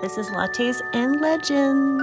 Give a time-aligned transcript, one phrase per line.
[0.00, 2.02] This is Lattes and Legends.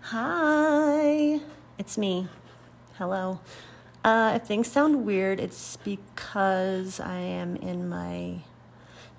[0.00, 1.40] Hi,
[1.78, 2.28] it's me.
[2.94, 3.40] Hello.
[4.02, 8.36] Uh, if things sound weird, it's because I am in my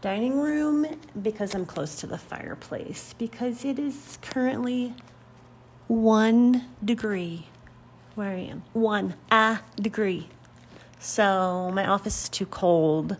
[0.01, 0.87] dining room
[1.21, 4.95] because I'm close to the fireplace because it is currently
[5.87, 7.45] one degree
[8.15, 8.63] where I am.
[8.73, 10.29] One a degree.
[10.99, 13.17] So my office is too cold.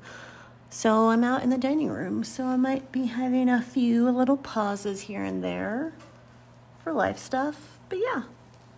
[0.70, 2.24] So I'm out in the dining room.
[2.24, 5.94] So I might be having a few little pauses here and there
[6.84, 7.80] for life stuff.
[7.90, 8.24] But yeah,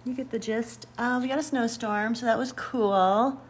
[0.05, 0.85] you get the gist.
[0.97, 3.41] Uh, we got a snowstorm, so that was cool.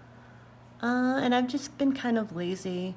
[0.82, 2.96] Uh, and I've just been kind of lazy.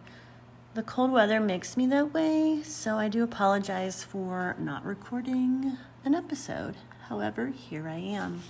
[0.75, 6.15] The cold weather makes me that way, so I do apologize for not recording an
[6.15, 6.77] episode.
[7.09, 8.43] However, here I am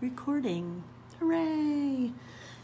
[0.00, 0.84] recording.
[1.18, 2.12] Hooray!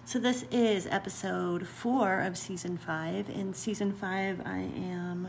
[0.07, 3.29] So, this is episode four of season five.
[3.29, 5.27] In season five, I am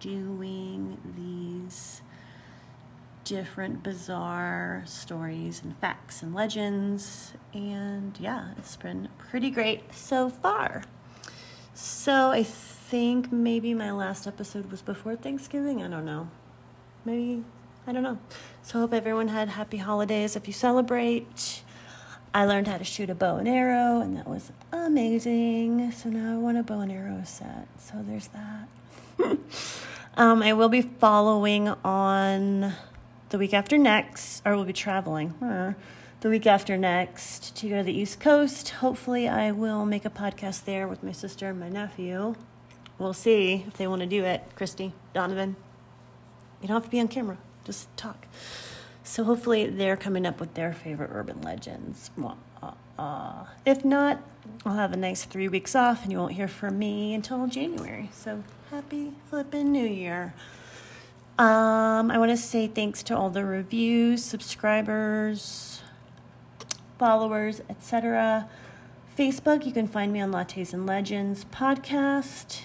[0.00, 2.02] doing these
[3.24, 7.32] different bizarre stories and facts and legends.
[7.54, 10.82] And yeah, it's been pretty great so far.
[11.72, 15.82] So, I think maybe my last episode was before Thanksgiving.
[15.82, 16.28] I don't know.
[17.06, 17.44] Maybe
[17.86, 18.18] I don't know.
[18.62, 21.62] So hope everyone had happy holidays if you celebrate.
[22.36, 25.90] I learned how to shoot a bow and arrow, and that was amazing.
[25.92, 27.66] So now I want a bow and arrow set.
[27.78, 28.68] So there's that.
[30.18, 32.74] um, I will be following on
[33.30, 35.72] the week after next, or we'll be traveling uh,
[36.20, 38.68] the week after next to go to the East Coast.
[38.68, 42.34] Hopefully, I will make a podcast there with my sister and my nephew.
[42.98, 44.42] We'll see if they want to do it.
[44.54, 45.56] Christy, Donovan.
[46.60, 48.26] You don't have to be on camera just talk.
[49.06, 52.10] So hopefully they're coming up with their favorite urban legends.
[52.20, 54.20] Uh, uh, if not,
[54.64, 58.10] I'll have a nice three weeks off and you won't hear from me until January.
[58.12, 60.34] So happy flippin' New Year.
[61.38, 65.82] Um, I want to say thanks to all the reviews, subscribers,
[66.98, 68.48] followers, etc.
[69.16, 72.62] Facebook, you can find me on Lattes and Legends podcast.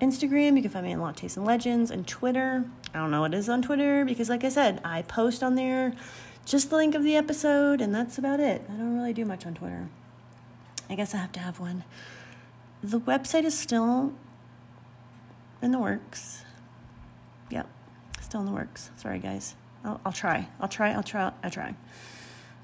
[0.00, 2.64] Instagram, you can find me on Lattes and Legends, and Twitter.
[2.94, 5.56] I don't know what it is on Twitter because, like I said, I post on
[5.56, 5.94] there
[6.46, 8.62] just the link of the episode, and that's about it.
[8.68, 9.88] I don't really do much on Twitter.
[10.88, 11.84] I guess I have to have one.
[12.82, 14.12] The website is still
[15.60, 16.44] in the works.
[17.50, 17.66] Yep,
[18.20, 18.90] still in the works.
[18.96, 19.56] Sorry, guys.
[19.84, 20.48] I'll, I'll try.
[20.60, 20.92] I'll try.
[20.92, 21.32] I'll try.
[21.42, 21.74] I'll try.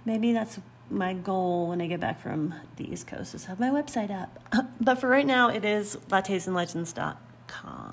[0.04, 0.60] Maybe that's
[0.90, 4.38] my goal when I get back from the East Coast is have my website up.
[4.80, 7.89] but for right now, it is lattesandlegends.com.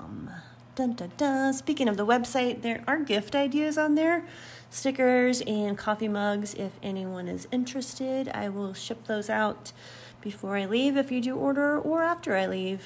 [0.78, 1.52] Dun, dun, dun.
[1.54, 4.24] Speaking of the website, there are gift ideas on there
[4.70, 6.54] stickers and coffee mugs.
[6.54, 9.72] If anyone is interested, I will ship those out
[10.20, 12.84] before I leave if you do order, or after I leave,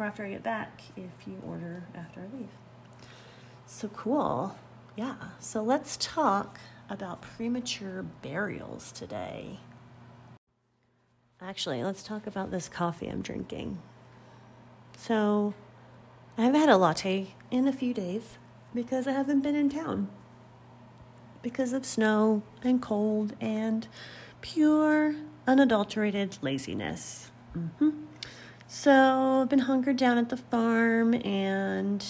[0.00, 2.48] or after I get back if you order after I leave.
[3.66, 4.56] So cool.
[4.96, 5.14] Yeah.
[5.38, 6.58] So let's talk
[6.90, 9.60] about premature burials today.
[11.40, 13.80] Actually, let's talk about this coffee I'm drinking.
[14.96, 15.54] So,
[16.38, 18.38] I haven't had a latte in a few days,
[18.74, 20.08] because I haven't been in town
[21.42, 23.88] because of snow and cold and
[24.40, 27.30] pure, unadulterated laziness.
[27.56, 27.90] Mm-hmm.
[28.66, 32.04] So I've been hunkered down at the farm and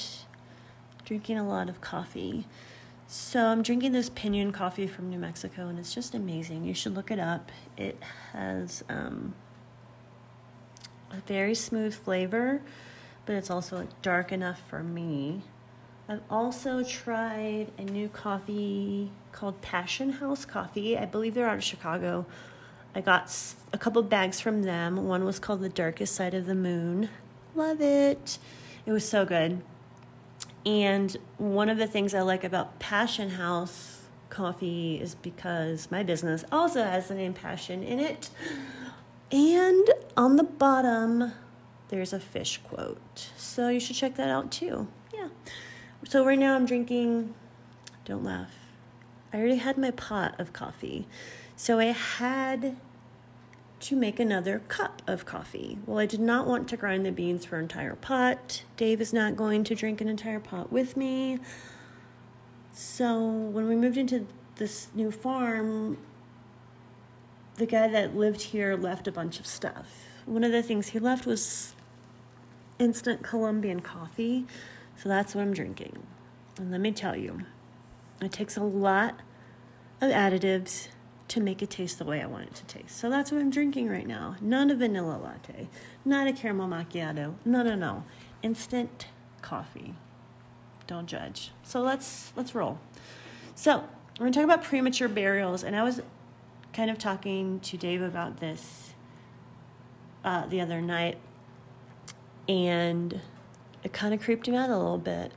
[1.04, 2.46] drinking a lot of coffee.
[3.06, 6.64] So I'm drinking this Pinon coffee from New Mexico, and it's just amazing.
[6.64, 7.50] You should look it up.
[7.76, 8.02] It
[8.32, 9.34] has um,
[11.10, 12.60] a very smooth flavor,
[13.28, 15.42] but it's also dark enough for me.
[16.08, 20.96] I've also tried a new coffee called Passion House Coffee.
[20.96, 22.24] I believe they're out of Chicago.
[22.94, 23.30] I got
[23.70, 25.06] a couple bags from them.
[25.06, 27.10] One was called The Darkest Side of the Moon.
[27.54, 28.38] Love it.
[28.86, 29.60] It was so good.
[30.64, 36.46] And one of the things I like about Passion House Coffee is because my business
[36.50, 38.30] also has the name Passion in it.
[39.30, 41.32] And on the bottom,
[41.88, 43.30] there's a fish quote.
[43.36, 44.88] So you should check that out too.
[45.12, 45.28] Yeah.
[46.06, 47.34] So right now I'm drinking,
[48.04, 48.52] don't laugh.
[49.32, 51.06] I already had my pot of coffee.
[51.56, 52.76] So I had
[53.80, 55.78] to make another cup of coffee.
[55.86, 58.64] Well, I did not want to grind the beans for an entire pot.
[58.76, 61.38] Dave is not going to drink an entire pot with me.
[62.72, 64.26] So when we moved into
[64.56, 65.98] this new farm,
[67.56, 70.04] the guy that lived here left a bunch of stuff.
[70.26, 71.74] One of the things he left was
[72.78, 74.46] instant Colombian coffee.
[74.96, 76.06] So that's what I'm drinking.
[76.56, 77.40] And let me tell you,
[78.20, 79.20] it takes a lot
[80.00, 80.88] of additives
[81.28, 82.96] to make it taste the way I want it to taste.
[82.96, 84.36] So that's what I'm drinking right now.
[84.40, 85.68] Not a vanilla latte,
[86.04, 87.34] not a caramel macchiato.
[87.44, 88.04] No, no, no.
[88.42, 89.06] Instant
[89.42, 89.94] coffee.
[90.86, 91.52] Don't judge.
[91.62, 92.78] So let's let's roll.
[93.54, 93.84] So
[94.18, 96.00] we're gonna talk about premature burials, and I was
[96.72, 98.94] kind of talking to Dave about this
[100.24, 101.18] uh, the other night,
[102.48, 103.20] and
[103.84, 105.30] it kind of creeped me out a little bit,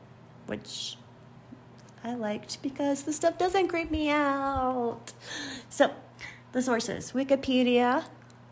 [0.48, 0.98] which
[2.04, 5.14] I liked because the stuff doesn't creep me out.
[5.70, 5.92] So,
[6.52, 8.06] the sources Wikipedia,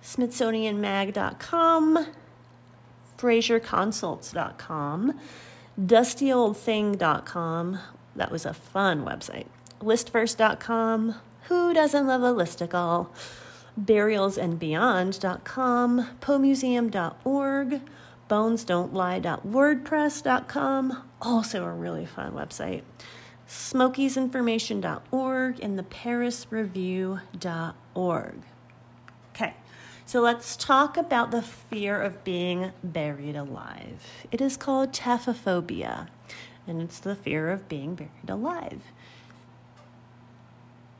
[0.03, 2.05] SmithsonianMag.com,
[3.17, 5.19] FrazierConsults.com,
[5.79, 7.79] DustyOldThing.com.
[8.15, 9.47] That was a fun website.
[9.81, 11.15] Listverse.com.
[11.43, 13.07] Who doesn't love a listicle?
[13.79, 17.81] Burialsandbeyond.com, PoeMuseum.org,
[18.29, 22.83] bonesdon'tlie.wordpress.com, also a really fun website,
[23.47, 28.41] smokiesinformation.org, and the parisreview.org.
[29.35, 29.53] Okay,
[30.05, 34.05] so let's talk about the fear of being buried alive.
[34.31, 36.07] It is called taphophobia,
[36.67, 38.83] and it's the fear of being buried alive.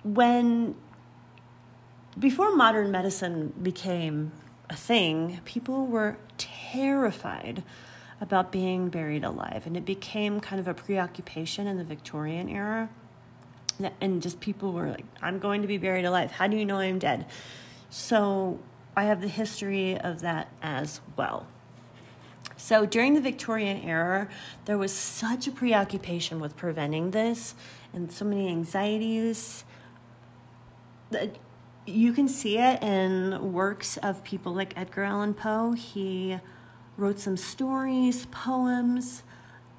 [0.04, 0.76] When
[2.18, 4.32] before modern medicine became
[4.70, 6.18] a thing, people were
[6.72, 7.64] terrified
[8.22, 9.66] about being buried alive.
[9.66, 12.90] And it became kind of a preoccupation in the Victorian era.
[14.02, 16.32] And just people were like, I'm going to be buried alive.
[16.32, 17.26] How do you know I'm dead?
[17.90, 18.60] So
[18.96, 21.48] I have the history of that as well.
[22.58, 24.28] So during the Victorian era,
[24.66, 27.56] there was such a preoccupation with preventing this
[27.94, 29.64] and so many anxieties.
[31.12, 31.38] That
[31.86, 35.72] you can see it in works of people like Edgar Allan Poe.
[35.72, 36.38] He
[37.00, 39.24] wrote some stories, poems,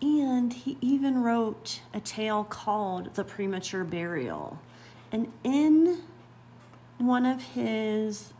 [0.00, 4.59] and he even wrote a tale called The Premature Burial.
[5.12, 6.02] And in
[6.97, 8.33] one of his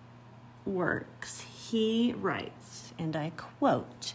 [0.64, 4.14] works, he writes, and I quote,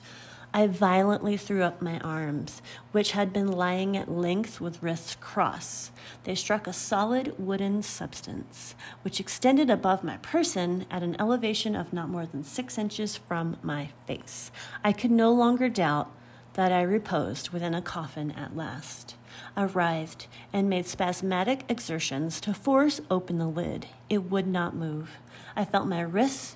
[0.55, 2.61] I violently threw up my arms,
[2.93, 5.91] which had been lying at length with wrists crossed.
[6.23, 11.91] They struck a solid wooden substance, which extended above my person at an elevation of
[11.91, 14.49] not more than six inches from my face.
[14.81, 16.09] I could no longer doubt
[16.53, 19.17] that I reposed within a coffin at last.
[19.57, 23.87] I writhed and made spasmodic exertions to force open the lid.
[24.09, 25.17] It would not move.
[25.53, 26.55] I felt my wrists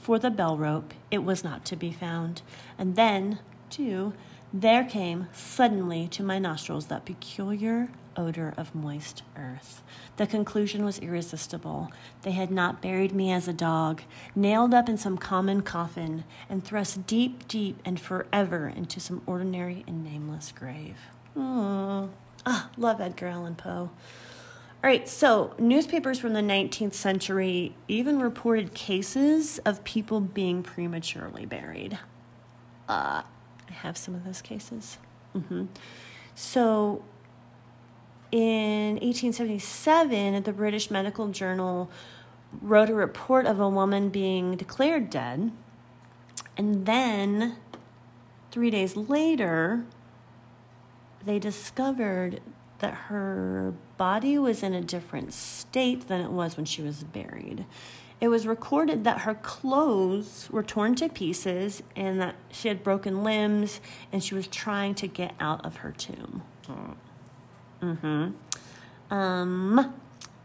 [0.00, 2.42] for the bell rope, it was not to be found.
[2.76, 3.38] And then,
[3.70, 4.12] too,
[4.52, 9.82] there came suddenly to my nostrils that peculiar odor of moist earth.
[10.16, 11.90] The conclusion was irresistible.
[12.22, 14.02] They had not buried me as a dog,
[14.36, 19.84] nailed up in some common coffin, and thrust deep, deep, and forever into some ordinary
[19.88, 20.98] and nameless grave.
[21.36, 22.10] Oh,
[22.46, 23.90] ah, love Edgar Allan Poe.
[24.84, 31.46] All right, so newspapers from the 19th century even reported cases of people being prematurely
[31.46, 31.98] buried.
[32.86, 34.98] Uh, I have some of those cases.
[35.34, 35.64] Mm-hmm.
[36.34, 37.02] So
[38.30, 41.90] in 1877, the British Medical Journal
[42.60, 45.50] wrote a report of a woman being declared dead.
[46.58, 47.56] And then
[48.50, 49.86] three days later,
[51.24, 52.42] they discovered
[52.80, 57.64] that her body was in a different state than it was when she was buried.
[58.20, 63.22] It was recorded that her clothes were torn to pieces and that she had broken
[63.22, 63.80] limbs
[64.12, 66.42] and she was trying to get out of her tomb.
[67.82, 68.30] Mm-hmm.
[69.14, 69.94] Um,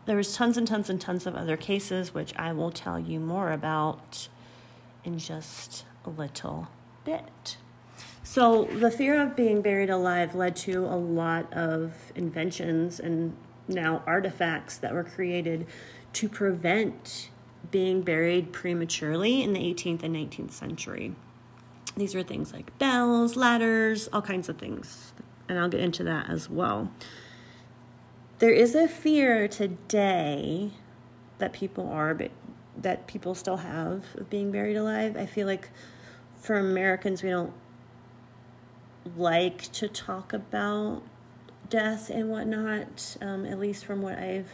[0.05, 3.19] there was tons and tons and tons of other cases, which I will tell you
[3.19, 4.27] more about
[5.03, 6.67] in just a little
[7.05, 7.57] bit.
[8.31, 13.35] So, the fear of being buried alive led to a lot of inventions and
[13.67, 15.65] now artifacts that were created
[16.13, 17.31] to prevent
[17.71, 21.15] being buried prematurely in the 18th and 19th century.
[21.97, 25.11] These are things like bells, ladders, all kinds of things.
[25.49, 26.91] And I'll get into that as well.
[28.37, 30.69] There is a fear today
[31.39, 32.15] that people are,
[32.77, 35.17] that people still have of being buried alive.
[35.17, 35.71] I feel like
[36.35, 37.53] for Americans, we don't
[39.17, 41.01] like to talk about
[41.69, 44.49] death and whatnot, um, at least from what I've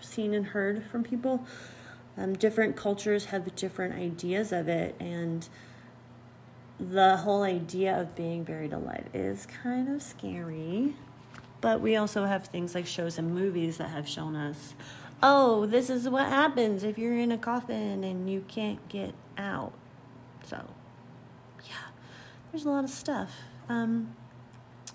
[0.00, 1.46] seen and heard from people.
[2.16, 5.48] Um, different cultures have different ideas of it, and
[6.78, 10.94] the whole idea of being buried alive is kind of scary.
[11.60, 14.74] But we also have things like shows and movies that have shown us,
[15.22, 19.72] oh, this is what happens if you're in a coffin and you can't get out.
[20.44, 20.64] So,
[21.64, 21.90] yeah,
[22.50, 23.30] there's a lot of stuff.
[23.70, 24.16] Um,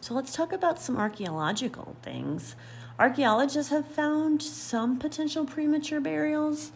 [0.01, 2.57] so let's talk about some archaeological things.
[2.99, 6.73] Archaeologists have found some potential premature burials.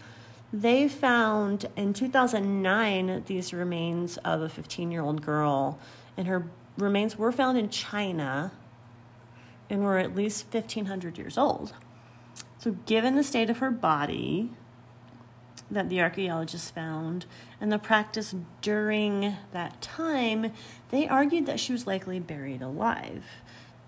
[0.53, 5.77] They found in 2009 these remains of a 15 year old girl,
[6.15, 8.53] and her remains were found in China
[9.69, 11.73] and were at least 1500 years old.
[12.59, 14.51] So, given the state of her body,
[15.71, 17.25] that the archaeologists found
[17.61, 20.51] and the practice during that time,
[20.89, 23.23] they argued that she was likely buried alive.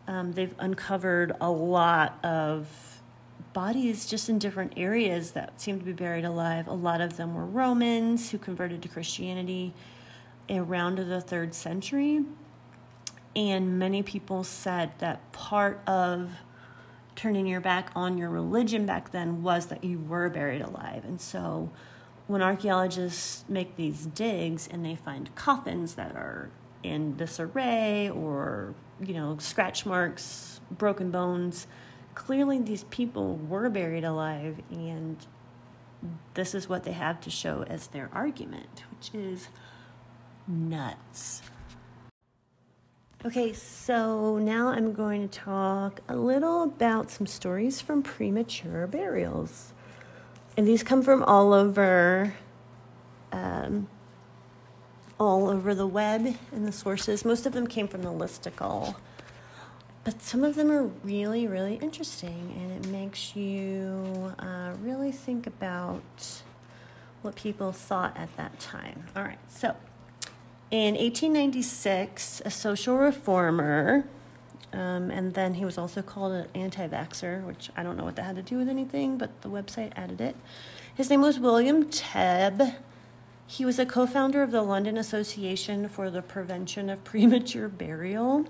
[0.07, 2.67] Um, they've uncovered a lot of
[3.53, 6.67] bodies just in different areas that seem to be buried alive.
[6.67, 9.73] A lot of them were Romans who converted to Christianity
[10.49, 12.23] around the third century.
[13.35, 16.31] And many people said that part of
[17.15, 21.03] turning your back on your religion back then was that you were buried alive.
[21.05, 21.69] And so
[22.27, 26.49] when archaeologists make these digs and they find coffins that are
[26.83, 31.67] in disarray or, you know, scratch marks, broken bones,
[32.15, 35.17] clearly these people were buried alive and
[36.33, 39.49] this is what they have to show as their argument, which is
[40.47, 41.41] nuts.
[43.23, 49.73] Okay, so now I'm going to talk a little about some stories from premature burials.
[50.57, 52.33] And these come from all over
[53.31, 53.87] um,
[55.19, 57.23] all over the web and the sources.
[57.23, 58.95] Most of them came from the listicle.
[60.03, 65.45] But some of them are really, really interesting, and it makes you uh, really think
[65.45, 66.41] about
[67.21, 69.05] what people thought at that time.
[69.15, 69.75] All right, so
[70.71, 74.05] in 1896, a social reformer,
[74.73, 78.15] um, and then he was also called an anti vaxxer, which I don't know what
[78.15, 80.35] that had to do with anything, but the website added it.
[80.95, 82.75] His name was William Tebb.
[83.47, 88.45] He was a co founder of the London Association for the Prevention of Premature Burial.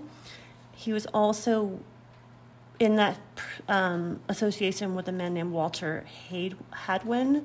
[0.72, 1.80] He was also
[2.78, 3.18] in that
[3.68, 7.44] um, association with a man named Walter Hadwen,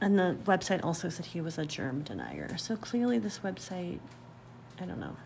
[0.00, 2.56] and the website also said he was a germ denier.
[2.56, 3.98] So clearly, this website,
[4.80, 5.16] I don't know.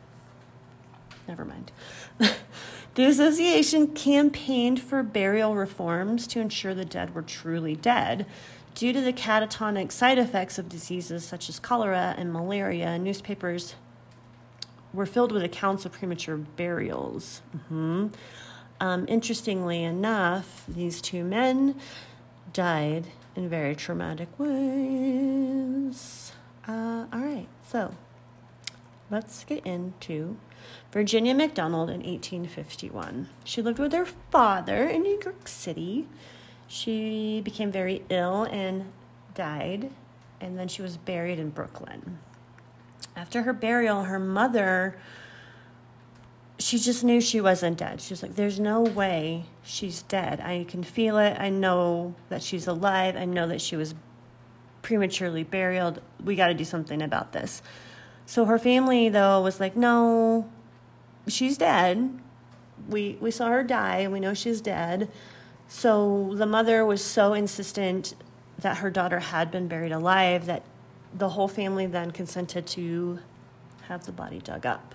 [1.29, 1.73] Never mind.
[2.95, 8.27] the association campaigned for burial reforms to ensure the dead were truly dead.
[8.75, 13.75] Due to the catatonic side effects of diseases such as cholera and malaria, newspapers
[14.95, 17.43] were filled with accounts of premature burials.
[17.55, 18.09] Mm-hmm.
[18.81, 21.79] Um, interestingly enough, these two men
[22.53, 26.33] died in very traumatic ways.
[26.67, 27.95] Uh, all right, so
[29.11, 30.37] let's get into
[30.93, 33.29] Virginia McDonald in 1851.
[33.45, 36.07] She lived with her father in New York City.
[36.69, 38.93] She became very ill and
[39.35, 39.91] died,
[40.41, 42.19] and then she was buried in Brooklyn.
[43.17, 44.97] After her burial, her mother
[46.63, 48.01] she just knew she wasn't dead.
[48.01, 50.41] She was like, There's no way she's dead.
[50.41, 51.39] I can feel it.
[51.39, 53.17] I know that she's alive.
[53.17, 53.95] I know that she was
[54.83, 56.01] prematurely buried.
[56.23, 57.63] We got to do something about this.
[58.27, 60.51] So her family, though, was like, No,
[61.27, 62.19] she's dead.
[62.89, 63.99] We, we saw her die.
[63.99, 65.11] And we know she's dead.
[65.69, 68.15] So the mother was so insistent
[68.59, 70.63] that her daughter had been buried alive that
[71.15, 73.19] the whole family then consented to
[73.89, 74.95] have the body dug up.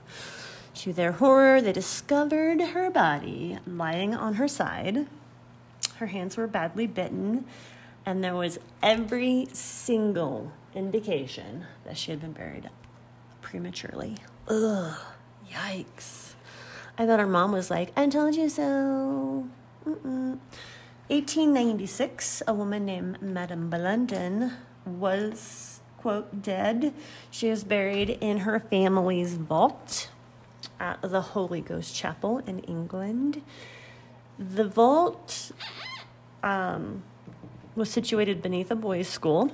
[0.78, 5.08] To their horror, they discovered her body lying on her side.
[5.96, 7.46] Her hands were badly bitten,
[8.06, 12.70] and there was every single indication that she had been buried
[13.42, 14.18] prematurely.
[14.48, 14.96] Ugh,
[15.52, 16.34] yikes.
[16.96, 19.48] I thought her mom was like, I told you so.
[19.84, 20.38] Mm-mm.
[21.08, 24.54] 1896, a woman named Madame Blunden
[24.86, 26.94] was, quote, dead.
[27.32, 30.10] She was buried in her family's vault
[30.80, 33.42] at the Holy Ghost Chapel in England.
[34.38, 35.52] The vault
[36.44, 37.04] um,
[37.76, 39.52] was situated beneath a boys' school.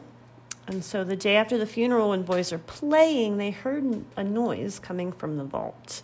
[0.67, 4.79] And so the day after the funeral, when boys are playing, they heard a noise
[4.79, 6.03] coming from the vault.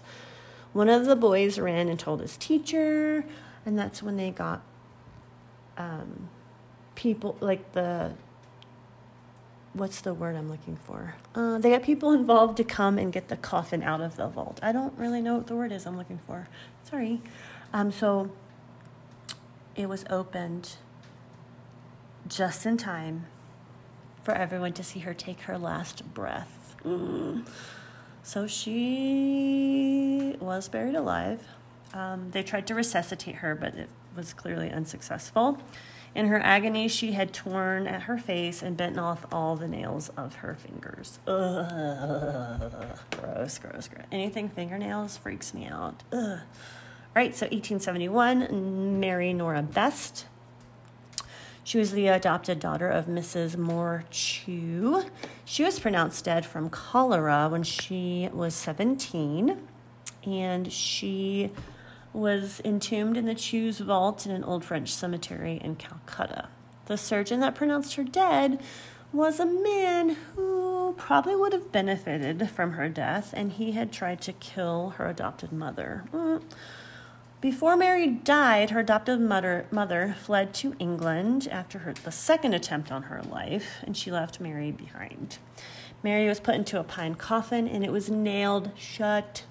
[0.74, 3.24] One of the boys ran and told his teacher,
[3.66, 4.62] and that's when they got
[5.78, 6.30] um,
[6.96, 8.12] people like the
[9.74, 11.16] what's the word I'm looking for?
[11.36, 14.60] Uh, they got people involved to come and get the coffin out of the vault.
[14.62, 16.48] I don't really know what the word is I'm looking for.
[16.84, 17.22] Sorry.
[17.74, 18.32] Um, so
[19.76, 20.78] it was opened
[22.28, 23.26] just in time
[24.24, 26.76] for everyone to see her take her last breath.
[26.84, 27.48] Mm.
[28.24, 31.42] So she was buried alive.
[31.94, 35.58] Um, they tried to resuscitate her, but it was clearly unsuccessful.
[36.16, 40.10] In her agony, she had torn at her face and bitten off all the nails
[40.18, 41.20] of her fingers.
[41.28, 42.72] Ugh,
[43.12, 44.06] gross, gross, gross.
[44.12, 46.04] Anything fingernails freaks me out.
[46.12, 46.40] Ugh.
[46.40, 50.26] All right, so 1871, Mary Nora Best.
[51.64, 53.56] She was the adopted daughter of Mrs.
[53.56, 55.04] Moore Chew.
[55.46, 59.58] She was pronounced dead from cholera when she was 17,
[60.26, 61.52] and she
[62.14, 66.50] was entombed in the Chew's vault in an old French cemetery in Calcutta.
[66.86, 68.62] The surgeon that pronounced her dead
[69.12, 74.22] was a man who probably would have benefited from her death, and he had tried
[74.22, 76.04] to kill her adopted mother.
[76.12, 76.42] Mm.
[77.42, 82.92] Before Mary died, her adopted mother, mother fled to England after her, the second attempt
[82.92, 85.38] on her life, and she left Mary behind.
[86.04, 89.44] Mary was put into a pine coffin and it was nailed shut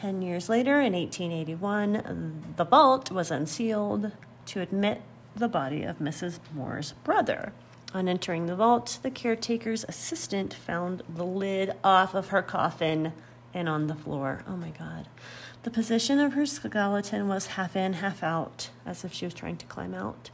[0.00, 4.12] Ten years later, in 1881, the vault was unsealed
[4.46, 5.02] to admit
[5.34, 6.38] the body of Mrs.
[6.54, 7.52] Moore's brother.
[7.92, 13.12] On entering the vault, the caretaker's assistant found the lid off of her coffin
[13.52, 14.44] and on the floor.
[14.46, 15.08] Oh my God.
[15.64, 19.56] The position of her skeleton was half in, half out, as if she was trying
[19.56, 20.30] to climb out.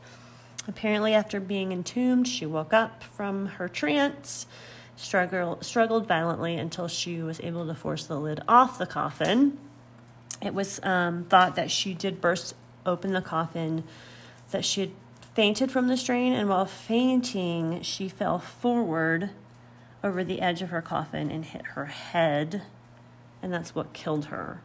[0.68, 4.46] Apparently, after being entombed, she woke up from her trance
[4.97, 9.59] struggled, struggled violently until she was able to force the lid off the coffin.
[10.43, 12.55] It was um, thought that she did burst
[12.87, 13.85] open the coffin,
[14.51, 14.91] that she had
[15.35, 19.31] fainted from the strain, and while fainting, she fell forward
[20.03, 22.63] over the edge of her coffin and hit her head,
[23.43, 24.61] and that's what killed her.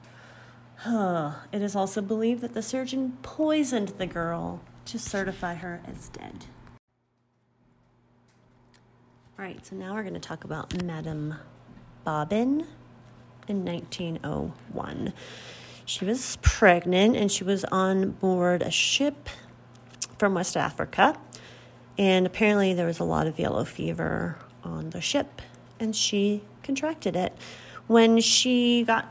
[1.52, 6.46] it is also believed that the surgeon poisoned the girl to certify her as dead.
[9.40, 11.34] All right, so now we're going to talk about Madame
[12.04, 12.68] Bobbin
[13.48, 15.14] in 1901.
[15.86, 19.30] She was pregnant and she was on board a ship
[20.18, 21.18] from West Africa.
[21.98, 25.42] And apparently, there was a lot of yellow fever on the ship,
[25.80, 27.32] and she contracted it.
[27.88, 29.06] When she got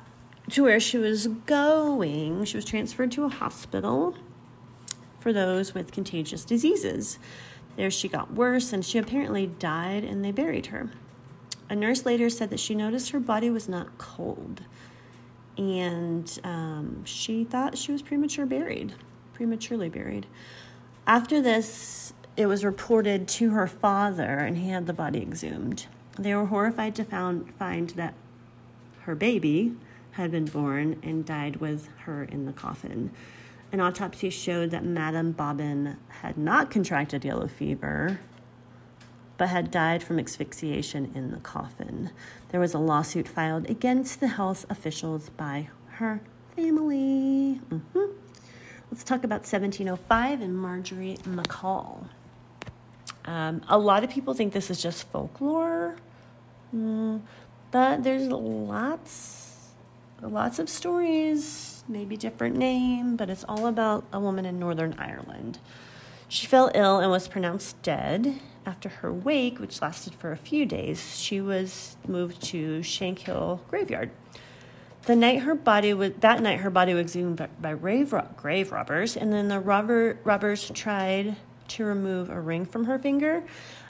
[0.50, 4.14] to where she was going, she was transferred to a hospital
[5.20, 7.18] for those with contagious diseases.
[7.78, 10.90] There she got worse and she apparently died and they buried her.
[11.70, 14.62] A nurse later said that she noticed her body was not cold
[15.56, 18.94] and um, she thought she was premature buried,
[19.32, 20.26] prematurely buried.
[21.06, 25.86] After this, it was reported to her father and he had the body exhumed.
[26.18, 28.14] They were horrified to found, find that
[29.02, 29.76] her baby
[30.12, 33.12] had been born and died with her in the coffin.
[33.70, 38.20] An autopsy showed that Madame Bobbin had not contracted yellow fever,
[39.36, 42.10] but had died from asphyxiation in the coffin.
[42.48, 46.20] There was a lawsuit filed against the health officials by her
[46.56, 47.60] family.
[47.70, 48.12] Mm-hmm.
[48.90, 52.08] Let's talk about 1705 and Marjorie McCall.
[53.26, 55.96] Um, a lot of people think this is just folklore,
[56.74, 57.20] mm,
[57.70, 59.47] but there's lots,
[60.22, 65.58] lots of stories maybe different name, but it's all about a woman in Northern Ireland.
[66.28, 68.40] She fell ill and was pronounced dead.
[68.66, 74.10] After her wake, which lasted for a few days, she was moved to Shankill graveyard.
[75.04, 78.70] The night her body was that night her body was exhumed by, by grave, grave
[78.70, 81.36] robbers, and then the robber robbers tried
[81.68, 83.42] to remove a ring from her finger,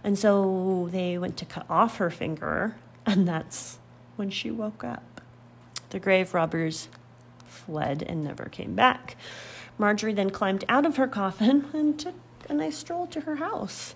[0.05, 3.81] and so they went to cut off her finger, and that's
[4.14, 5.08] when she woke up.
[5.90, 6.88] The grave robbers
[7.46, 9.16] fled and never came back.
[9.79, 12.14] Marjorie then climbed out of her coffin and took
[12.48, 13.94] a nice stroll to her house.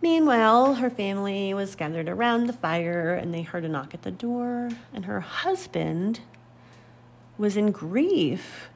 [0.00, 4.10] Meanwhile, her family was gathered around the fire and they heard a knock at the
[4.10, 6.20] door, and her husband
[7.38, 8.68] was in grief.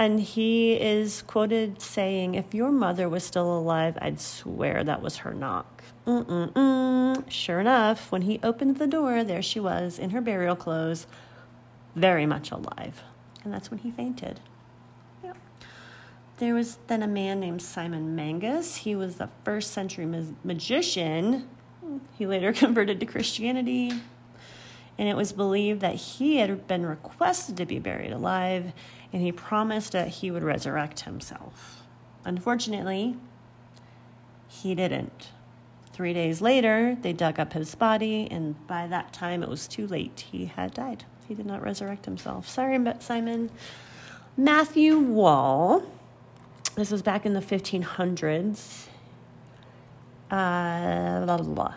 [0.00, 5.18] And he is quoted saying, If your mother was still alive, I'd swear that was
[5.18, 5.82] her knock.
[6.06, 7.28] Mm-mm-mm.
[7.28, 11.08] Sure enough, when he opened the door, there she was in her burial clothes,
[11.94, 13.02] very much alive.
[13.44, 14.40] And that's when he fainted.
[15.22, 15.36] Yep.
[16.38, 18.76] There was then a man named Simon Mangus.
[18.76, 21.48] He was the first century ma- magician.
[22.16, 23.92] He later converted to Christianity.
[24.98, 28.72] And it was believed that he had been requested to be buried alive,
[29.12, 31.84] and he promised that he would resurrect himself.
[32.24, 33.16] Unfortunately,
[34.48, 35.28] he didn't.
[35.92, 39.86] Three days later, they dug up his body, and by that time it was too
[39.86, 40.26] late.
[40.32, 41.04] He had died.
[41.28, 42.48] He did not resurrect himself.
[42.48, 43.50] Sorry, Simon.
[44.34, 45.82] Matthew Wall.
[46.74, 48.86] This was back in the 1500s.
[50.30, 51.74] Uh, blah, blah, blah.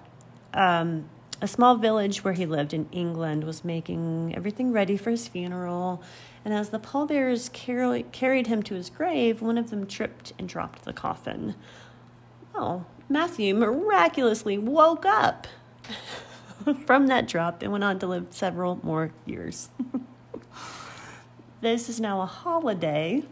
[0.53, 1.09] Um,
[1.41, 6.01] a small village where he lived in England was making everything ready for his funeral.
[6.45, 10.47] And as the pallbearers car- carried him to his grave, one of them tripped and
[10.47, 11.55] dropped the coffin.
[12.55, 15.47] Oh, Matthew miraculously woke up
[16.86, 19.69] from that drop and went on to live several more years.
[21.62, 23.24] this is now a holiday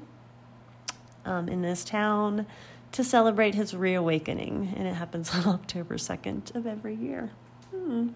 [1.25, 2.45] um, in this town
[2.91, 7.31] to celebrate his reawakening, and it happens on October 2nd of every year.
[7.71, 8.09] Hmm.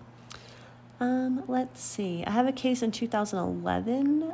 [1.00, 2.24] Um, let's see.
[2.26, 4.34] I have a case in 2011.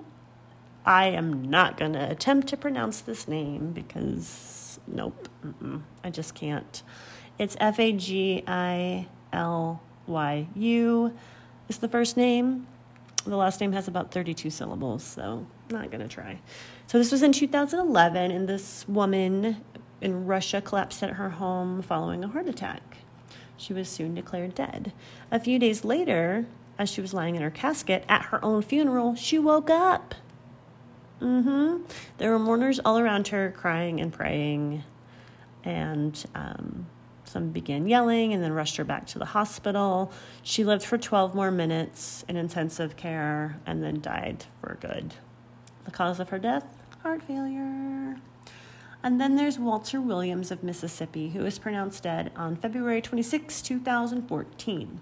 [0.85, 5.29] I am not going to attempt to pronounce this name because, nope,
[6.03, 6.81] I just can't.
[7.37, 11.13] It's F A G I L Y U
[11.69, 12.67] is the first name.
[13.25, 16.39] The last name has about 32 syllables, so not to try.
[16.87, 19.57] So this was in 2011, and this woman
[20.01, 22.97] in Russia collapsed at her home following a heart attack.
[23.57, 24.93] She was soon declared dead.
[25.31, 26.45] A few days later,
[26.77, 30.15] as she was lying in her casket at her own funeral, she woke up.
[31.21, 31.83] Mm-hmm.
[32.17, 34.83] There were mourners all around her, crying and praying,
[35.65, 36.87] and um,
[37.29, 40.11] some began yelling and then rushed her back to the hospital.
[40.41, 45.13] She lived for 12 more minutes in intensive care and then died for good.
[45.85, 46.65] The cause of her death?
[47.03, 48.17] Heart failure.
[49.01, 54.99] And then there's Walter Williams of Mississippi, who was pronounced dead on February 26, 2014.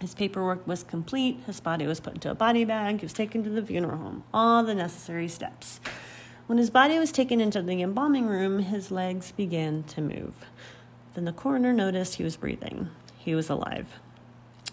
[0.00, 3.44] His paperwork was complete, his body was put into a body bag, he was taken
[3.44, 5.80] to the funeral home, all the necessary steps.
[6.48, 10.34] When his body was taken into the embalming room, his legs began to move.
[11.14, 12.90] Then the coroner noticed he was breathing.
[13.18, 14.00] He was alive.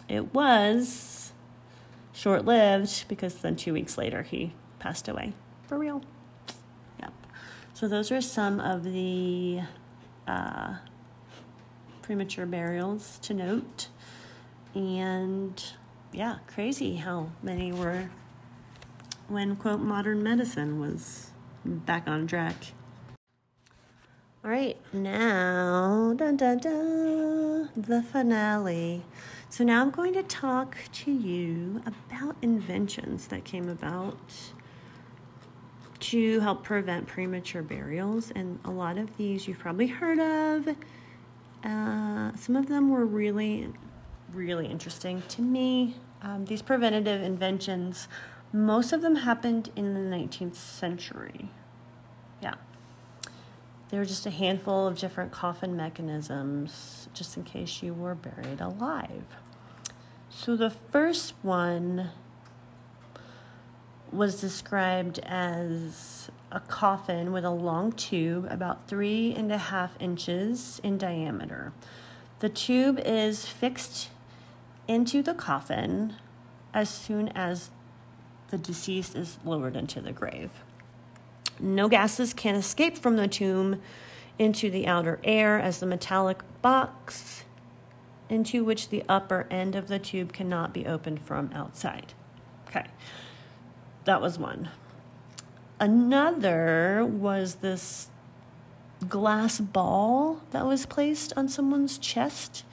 [0.08, 1.34] It was
[2.14, 5.34] short lived because then two weeks later he passed away.
[5.68, 6.02] For real.
[7.00, 7.14] Yep.
[7.74, 9.62] So those are some of the
[10.28, 10.76] uh,
[12.02, 13.88] premature burials to note.
[14.74, 15.64] And
[16.12, 18.10] yeah, crazy how many were
[19.28, 21.32] when, quote, modern medicine was
[21.64, 22.56] back on track.
[24.42, 29.04] All right, now, dun, dun, dun, the finale.
[29.50, 34.18] So now I'm going to talk to you about inventions that came about
[36.00, 38.32] to help prevent premature burials.
[38.32, 40.76] And a lot of these you've probably heard of.
[41.62, 43.74] Uh, some of them were really
[44.34, 45.96] really interesting to me.
[46.22, 48.08] Um, these preventative inventions,
[48.52, 51.50] most of them happened in the 19th century.
[52.42, 52.56] Yeah.
[53.90, 58.62] There were just a handful of different coffin mechanisms, just in case you were buried
[58.62, 59.26] alive.
[60.30, 62.12] So the first one
[64.12, 70.80] was described as a coffin with a long tube about three and a half inches
[70.84, 71.74] in diameter.
[72.40, 74.10] The tube is fixed
[74.88, 76.16] into the coffin
[76.74, 77.72] as soon as
[78.50, 80.52] the deceased is lowered into the grave.
[81.60, 83.82] No gases can escape from the tomb
[84.38, 87.44] into the outer air as the metallic box
[88.30, 92.14] into which the upper end of the tube cannot be opened from outside.
[92.68, 92.86] Okay,
[94.06, 94.70] that was one.
[95.80, 98.10] Another was this
[99.08, 102.64] glass ball that was placed on someone's chest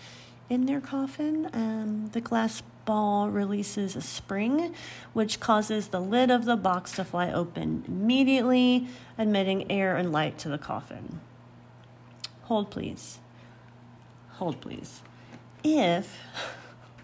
[0.51, 1.49] in their coffin.
[1.53, 4.75] Um, the glass ball releases a spring,
[5.13, 8.87] which causes the lid of the box to fly open immediately,
[9.19, 11.21] admitting air and light to the coffin.
[12.45, 13.19] Hold, please.
[14.35, 15.03] Hold, please.
[15.63, 16.19] If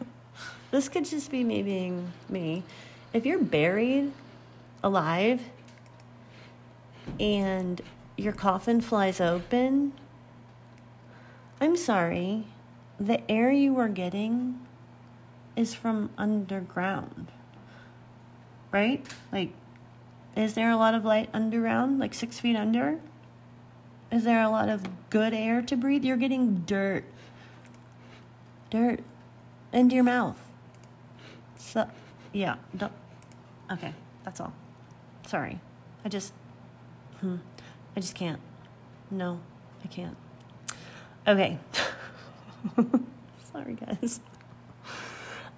[0.70, 2.62] this could just be me being me,
[3.12, 4.12] if you're buried
[4.82, 5.42] alive
[7.18, 7.80] and
[8.16, 9.92] your coffin flies open,
[11.60, 12.46] I'm sorry,
[12.98, 14.60] the air you are getting
[15.56, 17.28] is from underground,
[18.70, 19.06] right?
[19.30, 19.52] Like,
[20.36, 22.98] is there a lot of light underground, like six feet under?
[24.10, 26.04] Is there a lot of good air to breathe?
[26.04, 27.04] You're getting dirt,
[28.70, 29.00] dirt
[29.72, 30.38] into your mouth.
[31.58, 31.88] So,
[32.32, 32.92] yeah, don't,
[33.70, 34.52] okay, that's all.
[35.26, 35.60] Sorry.
[36.04, 36.32] I just,
[37.20, 37.36] hmm,
[37.96, 38.40] I just can't.
[39.10, 39.40] No,
[39.84, 40.16] I can't.
[41.26, 41.58] Okay.
[43.52, 44.20] Sorry, guys.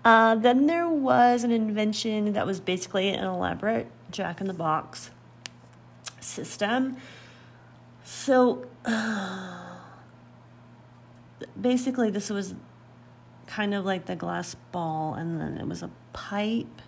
[0.04, 5.10] Uh, then there was an invention that was basically an elaborate jack in the box
[6.20, 6.96] system.
[8.04, 9.76] So uh,
[11.58, 12.54] basically, this was
[13.46, 16.82] kind of like the glass ball, and then it was a pipe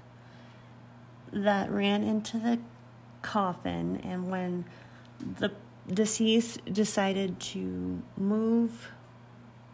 [1.32, 2.58] that ran into the
[3.22, 4.00] coffin.
[4.04, 4.66] And when
[5.38, 5.52] the
[5.88, 8.90] deceased decided to move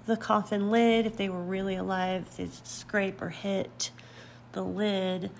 [0.06, 3.90] the coffin lid, if they were really alive, they'd scrape or hit
[4.52, 5.30] the lid,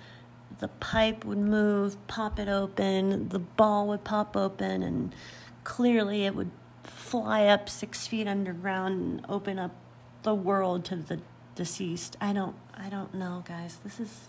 [0.59, 5.13] the pipe would move, pop it open, the ball would pop open, and
[5.63, 6.51] clearly it would
[6.83, 9.71] fly up six feet underground and open up
[10.23, 11.19] the world to the
[11.55, 12.15] deceased.
[12.19, 13.79] I don't, I don't know, guys.
[13.83, 14.27] This is,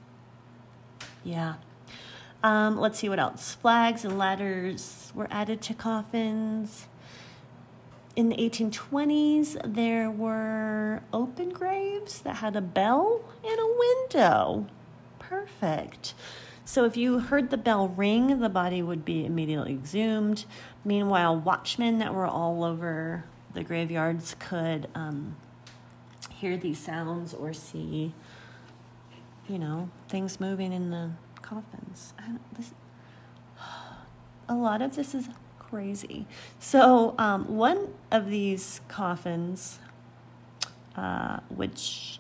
[1.23, 1.55] yeah.
[2.43, 3.55] Um, let's see what else.
[3.55, 6.87] Flags and ladders were added to coffins.
[8.17, 14.67] In the 1820s, there were open graves that had a bell and a window.
[15.19, 16.15] Perfect.
[16.65, 20.45] So if you heard the bell ring, the body would be immediately exhumed.
[20.85, 25.37] Meanwhile, watchmen that were all over the graveyards could um,
[26.31, 28.15] hear these sounds or see,
[29.49, 31.11] you know, things moving in the
[31.43, 32.15] coffins.
[32.57, 32.73] This,
[34.49, 35.29] a lot of this is
[35.69, 36.27] crazy.
[36.59, 39.79] So, um, one of these coffins,
[40.97, 42.19] uh, which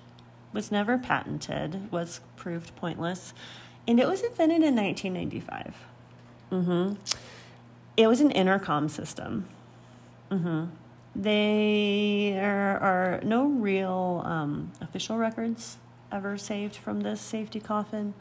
[0.52, 3.35] was never patented, was proved pointless,
[3.87, 5.74] and it was invented in 1995.
[6.50, 6.94] Mm-hmm.
[7.96, 9.48] It was an intercom system.
[10.30, 10.64] Mm-hmm.
[11.16, 15.78] There are no real um, official records
[16.11, 18.14] ever saved from this safety coffin.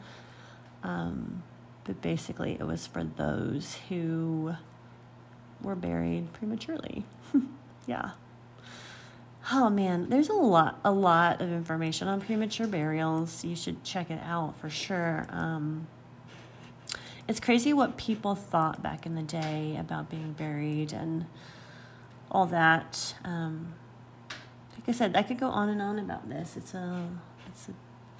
[0.82, 1.42] Um,
[1.84, 4.54] but basically, it was for those who
[5.60, 7.04] were buried prematurely.
[7.86, 8.12] yeah.
[9.52, 13.44] Oh man, there's a lot, a lot of information on premature burials.
[13.44, 15.26] You should check it out for sure.
[15.28, 15.86] Um,
[17.28, 21.26] it's crazy what people thought back in the day about being buried and
[22.30, 23.14] all that.
[23.24, 23.74] Um,
[24.30, 26.56] like I said, I could go on and on about this.
[26.56, 27.08] It's a,
[27.46, 27.76] it's an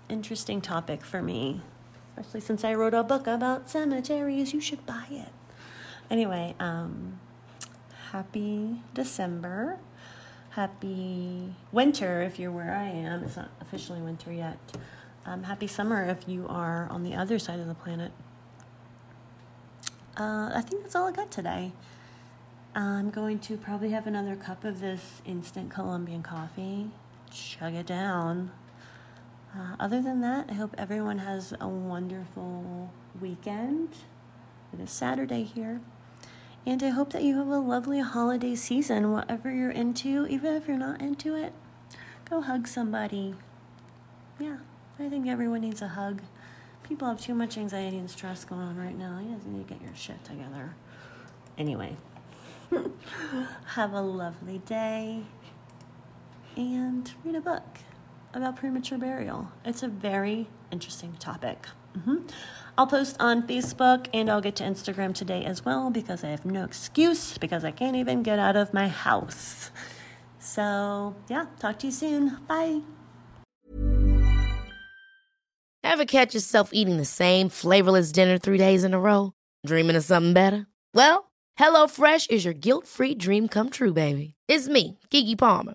[0.08, 1.62] interesting topic for me
[2.16, 4.52] especially since I wrote a book about cemeteries.
[4.52, 5.32] You should buy it.
[6.10, 7.18] Anyway, um,
[8.14, 9.76] happy December.
[10.50, 13.24] Happy winter if you're where I am.
[13.24, 14.56] It's not officially winter yet.
[15.26, 18.12] Um, happy summer if you are on the other side of the planet.
[20.16, 21.72] Uh, I think that's all I got today.
[22.72, 26.90] I'm going to probably have another cup of this instant Colombian coffee.
[27.32, 28.52] Chug it down.
[29.56, 33.88] Uh, other than that, I hope everyone has a wonderful weekend.
[34.72, 35.80] It is Saturday here.
[36.66, 40.66] And I hope that you have a lovely holiday season, whatever you're into, even if
[40.66, 41.52] you're not into it.
[42.28, 43.34] Go hug somebody.
[44.38, 44.56] Yeah,
[44.98, 46.22] I think everyone needs a hug.
[46.82, 49.20] People have too much anxiety and stress going on right now.
[49.22, 50.74] You guys need to get your shit together.
[51.58, 51.96] Anyway,
[53.66, 55.24] have a lovely day
[56.56, 57.78] and read a book
[58.32, 59.52] about premature burial.
[59.64, 61.66] It's a very interesting topic.
[61.96, 62.26] Mm-hmm.
[62.76, 66.44] I'll post on Facebook and I'll get to Instagram today as well because I have
[66.44, 69.70] no excuse because I can't even get out of my house.
[70.40, 72.38] So, yeah, talk to you soon.
[72.48, 72.80] Bye.
[75.84, 79.32] Ever catch yourself eating the same flavorless dinner three days in a row?
[79.64, 80.66] Dreaming of something better?
[80.92, 84.34] Well, HelloFresh is your guilt free dream come true, baby.
[84.48, 85.74] It's me, Keke Palmer.